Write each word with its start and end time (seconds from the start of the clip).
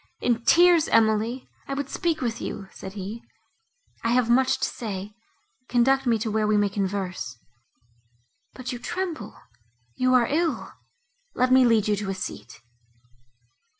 "In 0.19 0.43
tears, 0.45 0.87
Emily! 0.87 1.47
I 1.67 1.75
would 1.75 1.87
speak 1.87 2.21
with 2.21 2.41
you," 2.41 2.69
said 2.71 2.93
he, 2.93 3.21
"I 4.03 4.09
have 4.13 4.31
much 4.31 4.59
to 4.61 4.67
say; 4.67 5.13
conduct 5.69 6.07
me 6.07 6.17
to 6.17 6.31
where 6.31 6.47
we 6.47 6.57
may 6.57 6.69
converse. 6.69 7.37
But 8.53 8.71
you 8.71 8.79
tremble—you 8.79 10.11
are 10.15 10.25
ill! 10.27 10.73
Let 11.35 11.51
me 11.53 11.65
lead 11.65 11.87
you 11.87 11.95
to 11.97 12.09
a 12.09 12.15
seat." 12.15 12.61